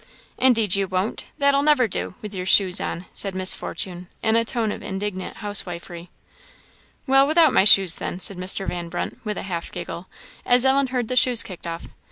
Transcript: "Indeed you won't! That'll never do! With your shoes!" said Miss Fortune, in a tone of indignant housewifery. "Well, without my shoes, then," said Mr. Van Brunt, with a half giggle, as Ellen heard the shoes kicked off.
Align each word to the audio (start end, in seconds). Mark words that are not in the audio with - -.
"Indeed 0.39 0.75
you 0.75 0.87
won't! 0.87 1.25
That'll 1.37 1.61
never 1.61 1.87
do! 1.87 2.15
With 2.23 2.33
your 2.33 2.47
shoes!" 2.47 2.81
said 3.13 3.35
Miss 3.35 3.53
Fortune, 3.53 4.07
in 4.23 4.35
a 4.35 4.43
tone 4.43 4.71
of 4.71 4.81
indignant 4.81 5.37
housewifery. 5.45 6.09
"Well, 7.05 7.27
without 7.27 7.53
my 7.53 7.65
shoes, 7.65 7.97
then," 7.97 8.19
said 8.19 8.37
Mr. 8.37 8.67
Van 8.67 8.89
Brunt, 8.89 9.19
with 9.23 9.37
a 9.37 9.43
half 9.43 9.71
giggle, 9.71 10.07
as 10.43 10.65
Ellen 10.65 10.87
heard 10.87 11.07
the 11.07 11.15
shoes 11.15 11.43
kicked 11.43 11.67
off. 11.67 11.85